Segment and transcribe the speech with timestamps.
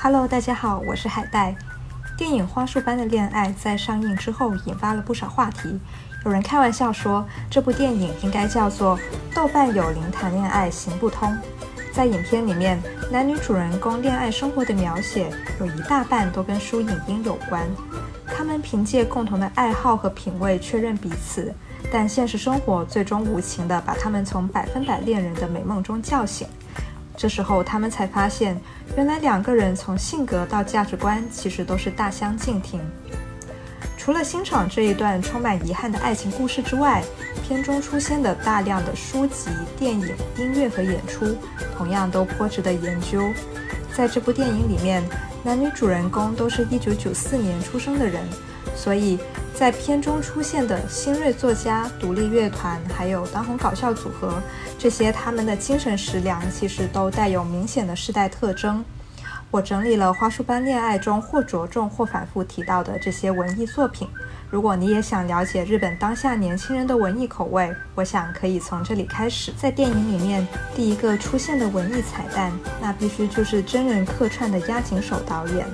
[0.00, 1.56] Hello，大家好，我是海带。
[2.16, 5.76] 电影《花束般的恋爱》在上映之后引发了不少话题，
[6.24, 8.96] 有人开玩笑说这部电影应该叫做
[9.34, 11.28] 《豆瓣有灵谈恋爱行不通》。
[11.92, 12.80] 在影片里面，
[13.10, 17.66] 男女主人公恋爱生活的描写有一大半都跟书影音有关。
[18.24, 21.52] 他们凭借共同的爱好和品味确认彼此，
[21.92, 26.46] 但现实生活最终无情地把他们从百分百恋人的美梦中叫醒。
[27.18, 28.56] 这时候，他们才发现，
[28.96, 32.80] 原来两个人从性格到价值观其实都是大相径庭。
[33.96, 37.02] 除了欣赏这一段充满遗憾的爱情故事之外，
[37.42, 41.36] 片中出现的大量的书籍、电影、音乐和演出，
[41.76, 43.20] 同样都颇值得研究。
[43.92, 45.02] 在这部电影里面，
[45.42, 48.22] 男女主人公都是一九九四年出生的人，
[48.78, 49.18] 所以。
[49.54, 54.40] 在片中出现的新锐作家、独立乐团，还有当红搞笑组合，
[54.78, 58.84] 这些他们的精神食粮其实都带有明显的世代特征。
[59.50, 64.06] 我整理了《花束般恋爱》中或着重或反复提到的这些文艺作品。
[64.48, 69.52] 如果你也想了解日本当下年轻人的文艺口味，我想可以从这里开始。
[69.60, 75.66] 在电影里面，第一个出现的文艺彩蛋，那必须就是真人客串的押井守导演。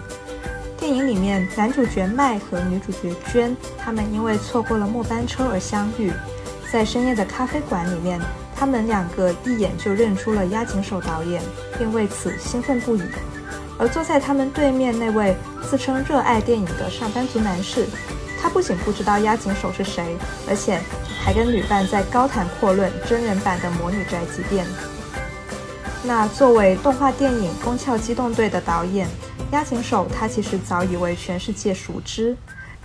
[0.85, 6.13] 电影里面，男主角麦和女主角娟，他们因为错过了末班车而相遇，
[6.71, 8.21] 在深夜的咖啡馆里面，
[8.55, 11.43] 他们两个一眼就认出了押井守导演，
[11.79, 13.03] 并为此兴奋不已。
[13.79, 17.87] 而坐在他们对面那位自称热爱电影的上班族男士，
[18.39, 20.15] 他不仅不知道押井守是谁，
[20.47, 20.79] 而且
[21.19, 24.67] 还跟旅伴在高谈阔论真人版的《魔女宅急便》。
[26.03, 29.09] 那作为动画电影《宫壳机动队》的导演。
[29.55, 32.36] 押井守，他其实早已为全世界熟知。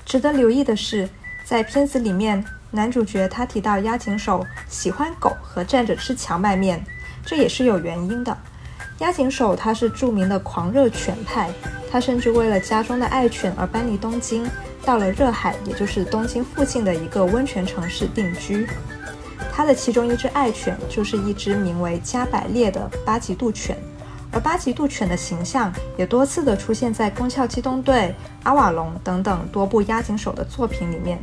[0.06, 1.10] 值得留意的是，
[1.44, 6.80] 在片子里面，男主角他提到押井守喜欢狗和站着吃荞麦面，
[7.26, 8.38] 这也是有原因的。
[9.00, 11.50] 押井守他是著名的狂热犬派，
[11.92, 14.48] 他甚至为了家中的爱犬而搬离东京，
[14.86, 18.68] 到了热海，也就是东京附近的一个温泉城市定居。
[19.52, 23.76] 他的其中一只爱犬就是一只名为加百列的巴吉度犬。
[24.32, 27.96] 而八极杜犬的形象也多次的出现在《宫壳机动队》
[28.44, 31.20] 《阿瓦隆》等等多部押井守的作品里面。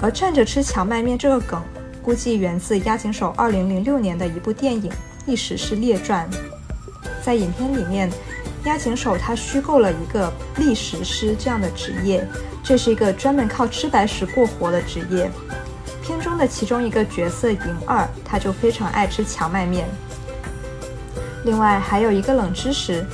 [0.00, 1.60] 而站着吃荞麦面这个梗，
[2.02, 4.90] 估计源自押井守2006年的一部电影
[5.26, 6.28] 《历史是列传》。
[7.22, 8.10] 在影片里面，
[8.64, 12.26] 押井守他虚构了一个历史师这样的职业，
[12.62, 15.30] 这是一个专门靠吃白食过活的职业。
[16.02, 19.88] 片中的其中一个角色银二，他就非常爱吃荞麦面。
[21.46, 23.06] 另外还有一个冷知识，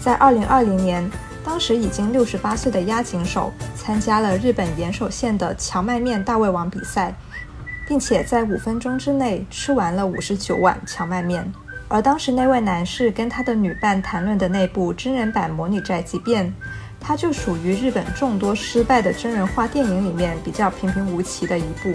[0.00, 1.10] 在二零二零年，
[1.44, 7.12] 当时已经六十八岁的押井守参加了日本岩手县的荞麦面大胃王比赛，
[7.88, 11.52] 并且在五分钟之内吃完了五十九碗荞麦面。
[11.88, 16.46] 而当时那位男士跟他的女伴谈论的那部真人版《魔女宅急便》，
[17.00, 21.92] 它就属于日本众多失败的真人化电影里面比较平平无奇的一部。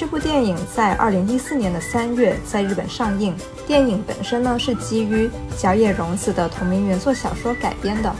[0.00, 3.36] 这部电影在二零一四年的三月在日本上映。
[3.66, 5.28] 电影本身呢是基于
[5.58, 8.10] 角野荣子的同名原作小说改编的。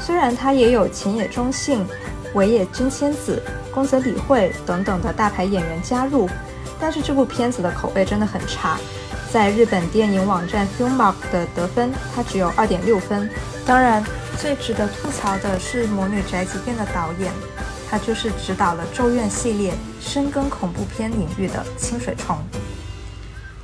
[0.00, 1.84] 虽然它也有前野忠信、
[2.34, 3.42] 尾野真千子、
[3.74, 6.28] 宫泽理惠等等的大牌演员加入，
[6.78, 8.78] 但是这部片子的口碑真的很差。
[9.32, 13.28] 在日本电影网站 Filmmark 的得分，它只有二点六分。
[13.66, 14.00] 当然，
[14.38, 17.32] 最值得吐槽的是《魔女宅急便》的导演。
[17.88, 22.38] 他就是指导了《咒怨》系列深耕恐怖片领域的清水虫，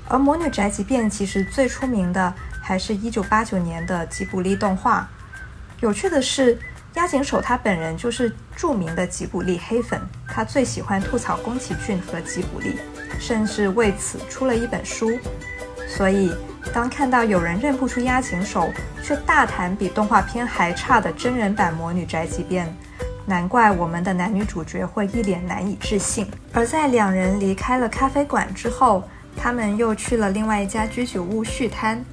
[0.09, 5.09] 而《魔女宅急便》其实最出名的还是一九八九年的吉卜力动画。
[5.81, 6.56] 有趣的是，
[6.94, 12.77] 押井守他本人就是著名的吉卜力黑粉，他最喜欢吐槽宫崎骏和吉卜力，
[13.19, 15.10] 甚至为此出了一本书。
[15.89, 16.33] 所以，
[16.72, 18.72] 当看到有人认不出押井守，
[19.03, 22.66] 却大谈比动画片还差的真人版《魔女宅急便》。
[23.27, 26.27] 难怪我们的男女主角会一脸难以置信。
[26.53, 29.03] 而在两人离开了咖啡馆之后，
[29.37, 32.05] 他们又去了另外一家居酒屋续摊。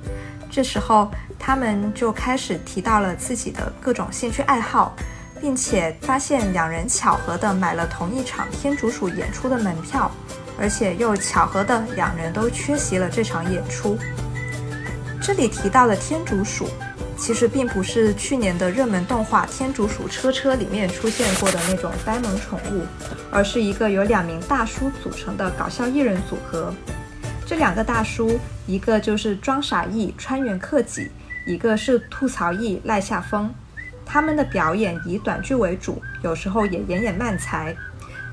[0.51, 4.95] 这时候，他们就开始提到了自己的各种兴趣爱好，
[5.39, 10.11] 并且发现两人巧合的买了同一场天竺鼠演出的门票，
[10.59, 13.97] 而且又巧合的两人都缺席了这场演出。
[15.21, 16.67] 这里提到了天竺鼠。
[17.19, 22.83] 其实并不是去年的热门动画《天竺鼠车车》里面出现过的那种呆萌宠物，
[23.29, 26.73] 而是一个由两名大叔组成的搞笑艺人组合。
[27.45, 31.11] 这两个大叔，一个就是装傻艺川原克己，
[31.45, 33.53] 一个是吐槽艺赖下风。
[34.05, 37.75] 他们的表演以短剧为主，有时候也演演慢才。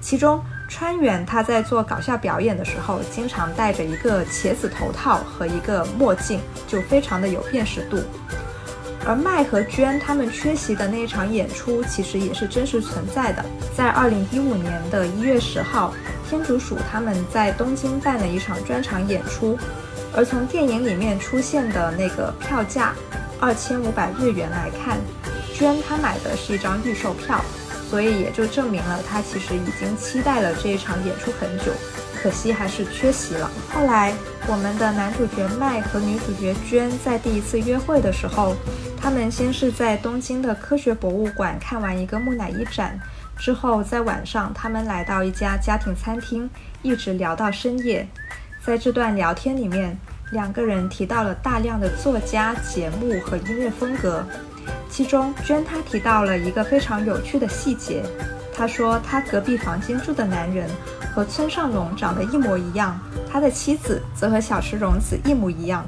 [0.01, 7.99] 其中川原他在做搞笑表演的时候，经常戴着一个茄子头套和一个墨镜，就非常的有辨识度。
[9.07, 13.45] 而麦和娟他们缺席的那一场演出，其实也是真实存在的。
[13.77, 15.95] 在二零一五年的一月十号，
[16.29, 19.57] 天竺鼠他们在东京办了一场专场演出，
[20.13, 22.95] 而从电影里面出现的那个票价
[23.39, 24.99] 二千五百日元来看，
[25.55, 27.41] 娟她买的是一张预售票，
[27.89, 31.73] 所以也就证明了她其实已经期待了这一场演出很久。
[32.21, 33.49] 可惜还是缺席了。
[33.73, 34.13] 后来，
[34.49, 38.57] 我们的男主角麦和女主角娟在第一次约会的时候，
[39.07, 42.99] 他们先是在东京的科学博物馆看完一个木乃伊展，
[43.39, 46.51] 之后在晚上他们来到一家家庭餐厅，
[46.83, 48.05] 一直聊到深夜。
[48.65, 49.97] 在这段聊天里面，
[50.33, 54.27] 两个人提到了大量的作家、节目和音乐风格，
[54.91, 58.03] 其中娟她提到了一个非常有趣的细节，
[58.53, 60.69] 她说她隔壁房间住的男人。
[61.15, 63.01] 和村上隆长得一模一样，
[63.33, 65.87] 他的妻子则和小池荣子一模一样。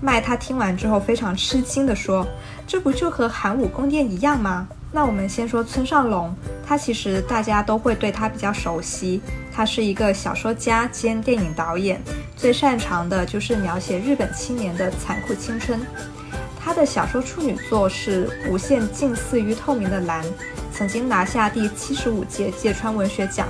[0.00, 2.26] 麦他听完之后非常吃惊地说
[2.66, 6.34] ：“这不就和寒武宫殿一样吗？”那我们先说村上隆，
[6.66, 9.20] 他其实大家都会对他比较熟悉，
[9.52, 12.00] 他是一个小说家兼电影导演，
[12.36, 15.78] 最擅长的就是描写日本青年的残酷青春。
[16.58, 20.24] 他的小说处女作是《无限近似于透明的蓝》，
[20.72, 23.48] 曾经拿下第七十五届芥川文学奖。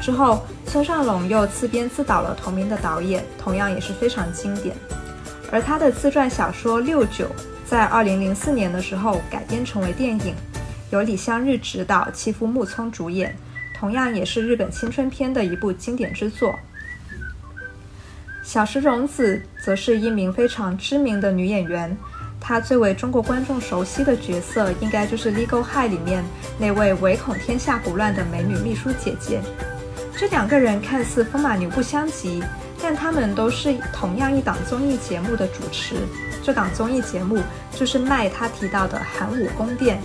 [0.00, 4.74] 之后，村上隆又自编自导了同名的导演，同样也是非常经典。
[5.54, 7.26] 而他的自传小说《六九》
[7.64, 10.34] 在二零零四年的时候改编成为电影，
[10.90, 13.32] 由李相日执导，妻夫木聪主演，
[13.78, 16.58] 同样也是日本青春片的一部经典之作。
[18.42, 21.96] 小石荣子则是一名非常知名的女演员，
[22.40, 26.24] 她最为中国观众熟悉的角色，应该就是《Legal High》里面
[26.58, 29.40] 那位唯恐天下不乱的美女秘书姐姐。
[30.16, 32.42] 这两个人看似风马牛不相及，
[32.82, 35.96] 但他们都是同样一档综艺节目的主持。
[36.42, 37.42] 这档综艺节目
[37.74, 40.00] 就是麦他提到的寒武宫殿。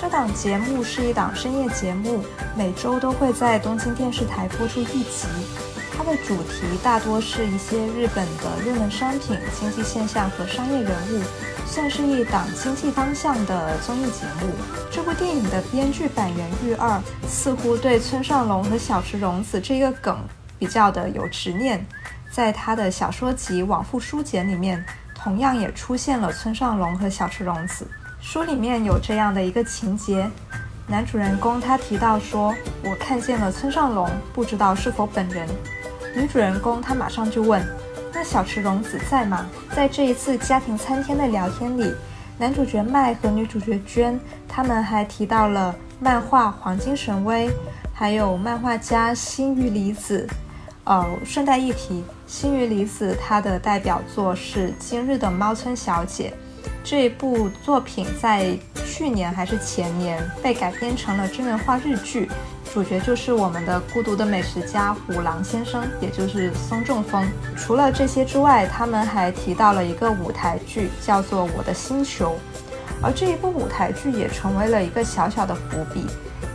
[0.00, 2.24] 这档节目是一档深夜节目，
[2.56, 5.26] 每周都会在东京电视台播出一集。
[5.96, 11.22] 它的主题大多是一些日本的热门商品、经济现象和商业人物。
[11.64, 14.52] 算是一档经济方向的综艺节目。
[14.90, 20.18] 这部电影的编剧板垣裕二似乎对村上隆和小池荣子这个梗
[20.62, 21.84] 比较的有执念，
[22.30, 24.80] 在他的小说集《往复书简》里面，
[25.12, 27.84] 同样也出现了村上隆和小池荣子。
[28.20, 30.30] 书里面有这样的一个情节：
[30.86, 32.54] 男主人公他提到说
[32.88, 35.48] ：“我看见了村上隆，不知道是否本人。”
[36.14, 37.60] 女主人公她马上就问。
[38.14, 39.44] 那小池荣子在吗？
[39.74, 41.92] 在这一次家庭餐厅的聊天里，
[42.38, 44.16] 男主角麦和女主角娟
[44.46, 47.48] 他们还提到了漫画《黄金神威》，
[47.92, 50.24] 还有漫画家新垣里子。
[50.84, 56.32] 呃，顺带一提，新垣离子她的代表作是《今日的猫村小姐》，
[56.82, 62.28] 这部作品在去年还是前年被改编成了真人化日剧。
[62.74, 67.24] 主角就是我们的孤独的美食家虎狼先生，也就是松正峰。
[67.54, 72.30] 除了这些之外，他们还提到了一个舞台剧，叫做《我的星球》，
[73.02, 76.06] 而这一部舞台剧也成为了一个小小的伏笔。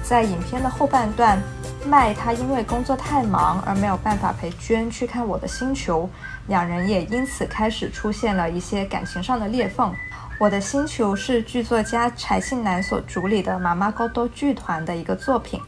[0.03, 1.39] 在影片的后半段，
[1.87, 6.03] 麦他因为工作太忙而没有办法陪娟去看《我的星球》，
[6.47, 9.89] 两人也因此开始出现了一些感情上的裂缝。
[10.37, 15.59] 《我的星球》是剧作家柴信男所主理的妈妈高多剧团的一个作品。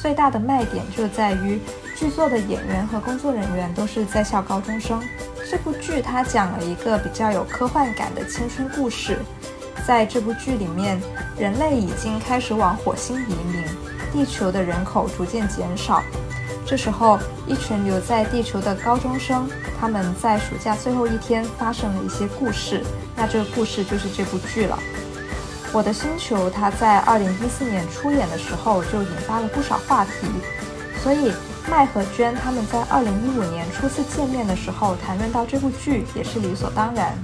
[0.00, 1.58] 最大的卖点就在于
[1.96, 5.02] 剧作的演员和工作人员都是在校高中生。
[5.50, 9.18] 这部剧它讲了一个比较有科幻感的青春故事。
[9.86, 11.00] 在这部剧里面，
[11.38, 13.62] 人类已经开始往火星移民，
[14.12, 16.02] 地球的人口逐渐减少。
[16.64, 19.48] 这时候，一群留在地球的高中生，
[19.78, 22.82] 他们在暑假最后一天发生了一些故事。
[23.14, 24.78] 那这个故事就是这部剧了。
[25.72, 30.26] 我的星球，它在二零一四年出演的时候就引发了不少话题，
[31.02, 31.32] 所以
[31.70, 37.16] 麦和娟他们在二零一五年初次见面的时候谈论到这部剧也是理所当然。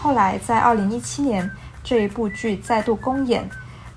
[0.00, 1.50] 后来在二零一七年
[1.82, 3.48] 这一部剧再度公演，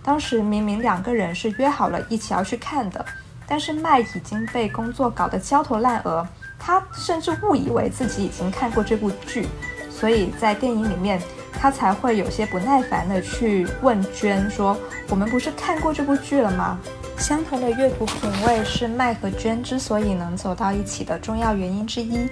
[0.10, 3.06] 当时明明两个人是约好了一起要去看的，
[3.46, 9.48] 但是麦已经被工作搞得焦头烂额，他甚至误以为自己已经看过这部剧，
[9.88, 11.22] 所以在电影里面。
[11.54, 14.76] 他才会有些不耐烦的去问娟说
[15.10, 16.80] ：“我们不是看过这部剧了吗？”
[17.18, 22.28] 相同的阅读品味是麦和娟之所以能走到一起的重要原因之一。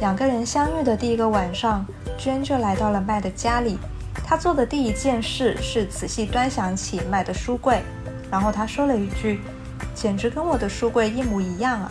[0.00, 1.84] 两个人相遇的第一个晚上，
[2.16, 3.76] 娟就来到了麦的家里。
[4.24, 7.82] 他做的第一件事是仔细端详起卖的书柜，
[8.30, 9.40] 然后他说了一句
[9.94, 11.90] ：“简直跟我的书柜一模一样啊！”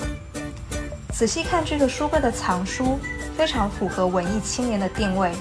[1.11, 2.99] 仔细看这个书柜的藏书，
[3.35, 5.31] 非常符合文艺青年的定位。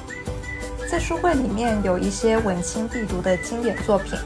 [0.91, 4.19] 在书柜里面有一些文青必读的经典作品，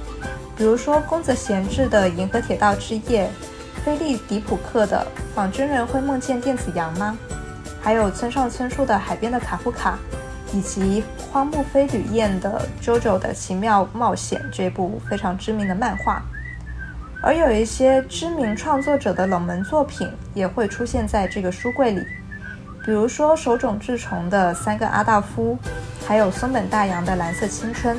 [0.57, 3.29] 比如说宫泽贤治的《银河铁道之夜》，
[3.85, 7.19] 菲利迪普克的《仿真人会梦见电子羊吗》，
[7.81, 9.99] 还有村上春树的《海边的卡夫卡》，
[10.53, 16.23] 以及荒木飞吕彦的《JoJo 的奇妙冒险》这部非常知名的漫画。
[17.23, 22.03] 而有一些知名创作者的冷门作品也会出现在这个书柜里。
[22.83, 25.57] 比如说手冢治虫的《三个阿道夫》，
[26.09, 27.97] 还有松本大洋的《蓝色青春》。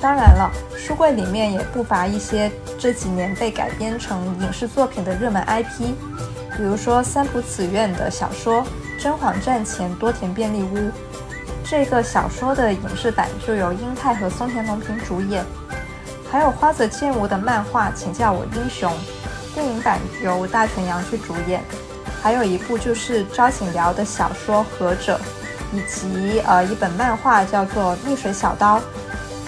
[0.00, 5.92] 当然了，书柜里面也不乏一些这几年被改编成影视作品的热门 IP，
[6.56, 8.62] 比如说三浦紫苑的小说
[9.00, 10.76] 《真谎战前多田便利屋》，
[11.64, 15.42] 这个小说的影视版就由英泰和松田龙平主演；
[16.30, 18.92] 还有花泽健吾的漫画《请叫我英雄》，
[19.54, 21.62] 电影版由大泉洋去主演。
[22.22, 25.18] 还有一部就是朝井辽的小说《和者》，
[25.74, 28.78] 以及呃一本漫画叫做《逆水小刀》，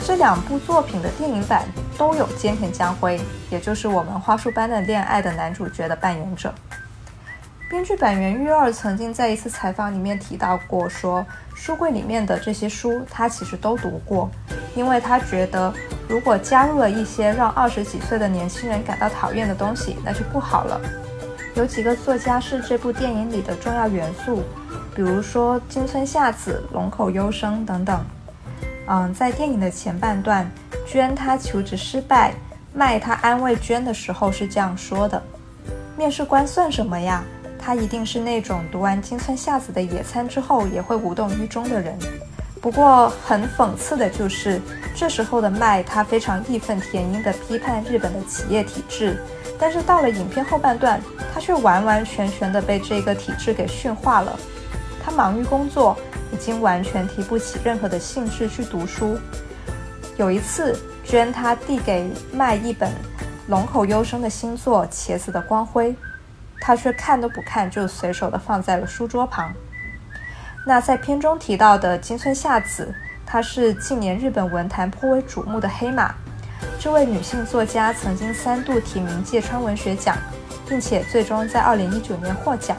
[0.02, 1.66] 这两部作品的电影版
[1.98, 6.54] 都有菅田将晖，也就是我们花束般的恋爱的男主角的扮演者。
[7.72, 11.24] 编剧板垣裕二曾经在一次采访里面提到过，说
[11.54, 14.30] 书柜里面的这些书他其实都读过，
[14.74, 15.72] 因为他觉得
[16.06, 20.78] 如果加入了一些让二十几岁的年轻人感到讨厌的东西，那就不好了。
[21.54, 24.42] 有几个作家是这部电影里的重要元素，
[24.94, 28.04] 比如说金村夏子、龙口优生等等。
[28.86, 30.46] 嗯，在电影的前半段，
[30.86, 32.34] 娟她求职失败，
[32.74, 35.22] 麦他安慰娟的时候是这样说的
[35.96, 37.24] ：“面试官算什么呀？
[37.64, 41.96] 他一定是那种读完金村夏子的野餐之后也会无动于衷的人。”
[42.60, 44.60] 不过很讽刺的就是，
[44.94, 49.20] 这时候的麦他非常义愤填膺地批判日本的企业体制。
[49.58, 51.00] 但是到了影片后半段，
[51.32, 54.38] 他却完完全全的被这个体制给驯化了。
[55.04, 55.96] 他忙于工作，
[56.32, 59.18] 已经完全提不起任何的兴致去读书。
[60.16, 62.92] 有一次，娟他递给麦一本
[63.48, 65.90] 龙口优生的新作《茄子的光辉》，
[66.64, 69.52] 他却看都不看，就随手的放在了书桌旁。
[70.64, 72.94] 那在片中提到的金村夏子，
[73.26, 76.14] 她是近年日本文坛颇为瞩目的黑马。
[76.78, 80.16] 这位女性作家曾经三度提名芥川文学奖，
[80.68, 82.76] 并且最终在2019年获奖。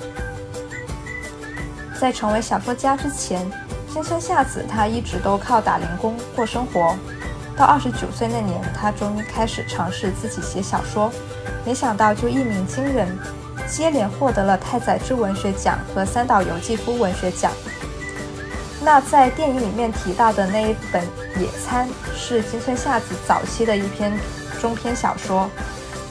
[1.99, 3.45] 在成为小说家之前，
[3.91, 6.95] 金村夏子她一直都靠打零工过生活。
[7.57, 11.11] 到29岁那年，她终于开始尝试自己写小说，
[11.65, 13.07] 没想到就一鸣惊人，
[13.73, 17.51] 接连获得了太宰治文学奖和三岛由纪夫文学奖。
[18.83, 21.03] 那在电影里面提到的那一本
[21.39, 24.13] 《野餐》是金村夏子早期的一篇
[24.61, 25.49] 中篇小说。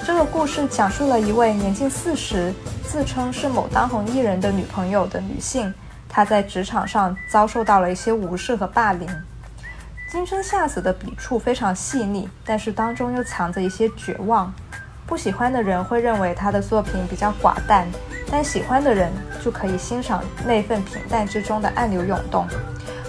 [0.04, 2.52] 这个故事讲述了一位年近四十、
[2.84, 5.72] 自称是某当红艺人的女朋友的女性，
[6.08, 9.08] 她在职场上遭受到了一些无视和霸凌。
[10.10, 14.52] 金村夏子的笔触非常细腻，但是当中又藏着一些绝望。
[15.12, 17.86] 不喜欢的人会认为他的作品比较寡淡。
[18.30, 19.12] 但喜欢的人
[19.44, 22.46] 就可以欣赏那份平淡之中的暗流涌动，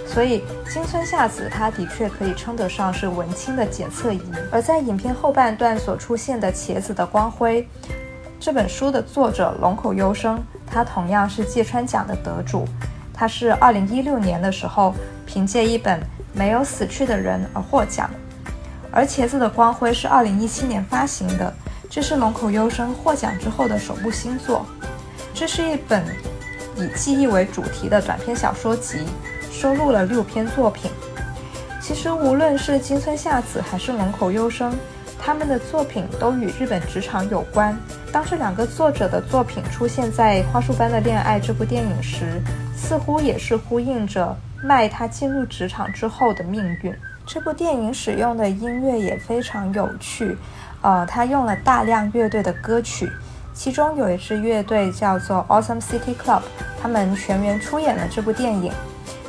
[0.06, 4.22] 所以金村夏子她的确可以称得上是文青的检测仪。
[4.52, 7.64] 而在影片后半段所出现的《茄子的光辉》
[8.38, 12.68] 这本书的作者龙口优生，他同样是芥川奖的得主，
[13.14, 14.94] 他是2016年的时候
[15.26, 16.02] 凭借一本
[16.34, 18.10] 《没有死去的人》而获奖，
[18.92, 21.54] 而《茄子的光辉》是2017年发行的，
[21.94, 24.66] 这是龙口优生获奖之后的首部新作。
[25.32, 26.04] 这是一本
[26.76, 29.06] 以记忆为主题的短篇小说集，
[29.52, 30.90] 收录了六篇作品。
[31.80, 34.76] 其实，无论是金村夏子还是龙口优生，
[35.20, 37.78] 他们的作品都与日本职场有关。
[38.12, 42.42] 当这两个作者的作品出现在《花束般的恋爱》这部电影时，
[42.76, 46.92] 似乎也是呼应着麦他进入职场之后的命运。
[47.26, 50.36] 这部电影使用的音乐也非常有趣，
[50.84, 53.12] 呃，他用了大量乐队的歌曲。
[53.54, 56.42] 其中有一支乐队叫做 Awesome City Club，
[56.82, 58.72] 他们全员出演了这部电影。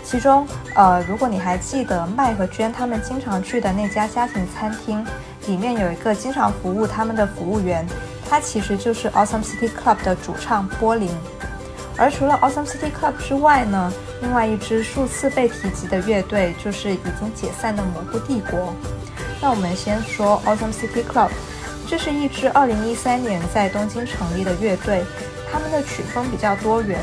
[0.03, 5.05] 其中，呃，如果你还记得麦和娟他们经常去的那家家庭餐厅，
[5.47, 7.87] 里面有一个经常服务他们的服务员，
[8.29, 11.11] 他其实就是 Awesome City Club 的主唱波林。
[11.97, 18.75] 而除了 Awesome City Club 之外呢，另外一支数次被提及的乐队就是已经解散的模糊帝国。
[19.45, 21.29] 那我们先说 Awesome City Club。
[21.87, 25.05] 这是一支2013年在东京成立的乐队，
[25.53, 26.99] 他们的曲风比较多元，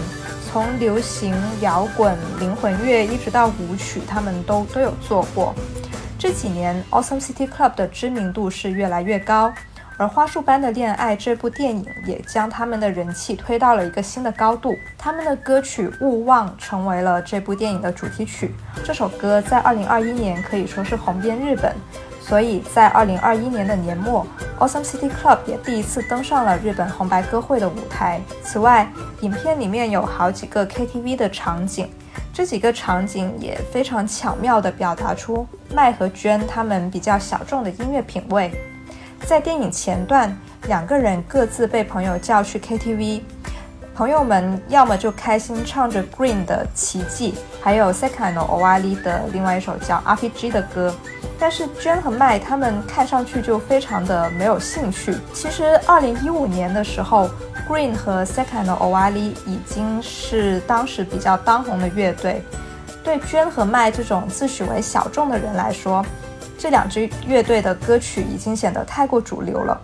[0.50, 5.54] 从流行、摇滚、灵魂乐一直到舞曲，他们都都有做过。
[6.18, 9.54] 这几年，Awesome City Club 的知名度是越来越高，
[9.98, 14.76] 而《花束般的恋爱》这部电影也将他们的人气推到了一个新的高度。
[14.98, 18.56] 他们的歌曲《勿忘》成为了这部电影的主题曲。
[18.84, 21.76] 这首歌在2021年可以说是红遍日本，
[22.22, 24.26] 所以在2021年的年末
[24.60, 28.22] ，Awesome City Club 也第一次登上了日本红白歌会的舞台。
[28.44, 28.90] 此外，
[29.22, 31.90] 影片里面有好几个 KTV 的场景，
[32.32, 38.52] 这几个场景也非常巧妙地表达出麦和娟他们比较小众的音乐品味。
[39.26, 40.36] 在电影前段，
[40.68, 43.22] 两个人各自被朋友叫去 KTV，
[43.94, 50.94] 朋友们要么就开心唱着 Green 的《奇迹》，还有 Second Owali 的另外一首叫 RPG 的歌。
[51.38, 55.14] 但是娟和麦他们看上去就非常的没有兴趣。
[55.34, 57.30] 其实，二零一五年的时候
[57.68, 62.42] ，Green 和 Second Owali 已经是当时比较当红的乐队。
[63.04, 66.06] 对娟和麦这种自诩为小众的人来说，
[66.58, 69.82] 这两支乐队的歌曲已经显得太过主流了。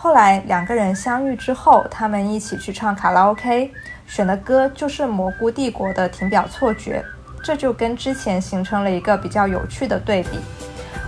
[0.00, 3.72] 后来两个人相遇之后，他们一起去唱卡拉 OK，
[4.06, 7.04] 选的歌就是蘑菇帝国的《停表错觉》，
[7.42, 10.38] 这就跟之前形成了一个比较有趣的对比。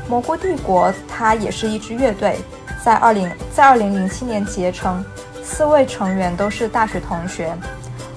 [0.08, 2.40] 蘑菇帝国它也是一支乐队，
[2.82, 5.04] 在二零在二零零七年结成，
[5.40, 7.54] 四位成员都是大学同学。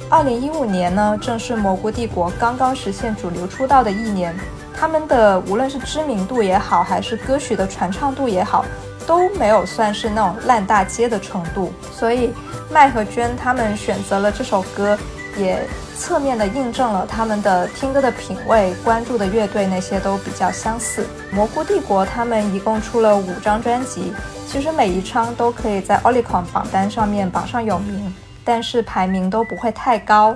[0.10, 4.36] 二零一五年呢，正是蘑菇帝国刚刚实现主流出道的一年。
[4.76, 8.66] 他们的无论是知名度也好，还是歌曲的传唱度也好，
[9.06, 11.72] 都没有算是那种烂大街的程度。
[11.92, 12.32] 所以
[12.72, 14.98] 麦和娟他们选择了这首歌，
[15.38, 15.66] 也
[15.98, 21.06] 侧面的印证了他们的听歌的品味、关注的乐队那些都比较相似。
[21.32, 24.14] 蘑菇帝国他们一共出了五张专辑，
[24.48, 30.36] 其实每一张都可以在 o l i c o n 榜单上面榜上有名，但是排名都不会太高。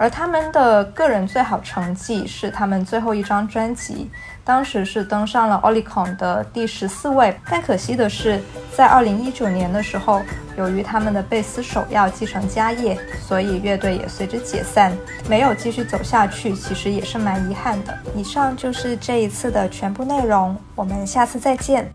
[0.00, 4.10] 而他们的个人最好成绩是他们最后一张专辑，
[4.42, 7.38] 当时是登上了 Oricon 的第十四位。
[7.50, 8.40] 但可惜的是，
[8.74, 10.22] 在二零一九年的时候，
[10.56, 14.90] 由于他们的贝斯手要继承家业，所以乐队也随之解散，
[15.28, 16.54] 没有继续走下去。
[16.54, 17.94] 其实也是蛮遗憾的。
[18.16, 21.92] 以上就是这一次的全部内容，我们下次再见。